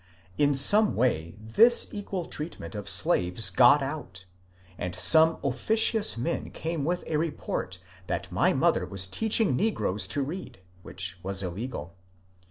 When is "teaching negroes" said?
9.05-10.07